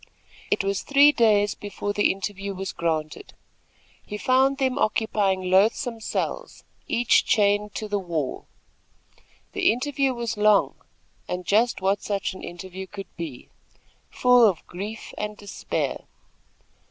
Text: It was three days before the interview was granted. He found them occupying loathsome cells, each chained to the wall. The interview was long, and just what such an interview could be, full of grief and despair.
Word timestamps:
It 0.49 0.63
was 0.63 0.81
three 0.81 1.11
days 1.11 1.53
before 1.53 1.93
the 1.93 2.11
interview 2.11 2.55
was 2.55 2.71
granted. 2.71 3.35
He 4.03 4.17
found 4.17 4.57
them 4.57 4.79
occupying 4.79 5.43
loathsome 5.51 5.99
cells, 6.01 6.63
each 6.87 7.23
chained 7.23 7.75
to 7.75 7.87
the 7.87 7.99
wall. 7.99 8.47
The 9.51 9.71
interview 9.71 10.15
was 10.15 10.37
long, 10.37 10.73
and 11.27 11.45
just 11.45 11.81
what 11.81 12.01
such 12.01 12.33
an 12.33 12.41
interview 12.43 12.87
could 12.87 13.15
be, 13.15 13.49
full 14.09 14.43
of 14.47 14.65
grief 14.65 15.13
and 15.19 15.37
despair. 15.37 16.05